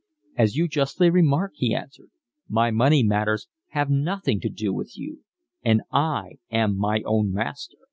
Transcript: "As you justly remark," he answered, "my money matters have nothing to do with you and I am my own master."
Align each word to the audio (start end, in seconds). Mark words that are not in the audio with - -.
"As 0.35 0.55
you 0.55 0.67
justly 0.67 1.11
remark," 1.11 1.51
he 1.57 1.75
answered, 1.75 2.09
"my 2.49 2.71
money 2.71 3.03
matters 3.03 3.47
have 3.67 3.91
nothing 3.91 4.39
to 4.39 4.49
do 4.49 4.73
with 4.73 4.97
you 4.97 5.23
and 5.61 5.83
I 5.91 6.39
am 6.49 6.75
my 6.75 7.03
own 7.05 7.31
master." 7.31 7.77